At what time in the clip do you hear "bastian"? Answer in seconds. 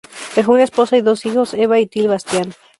2.07-2.53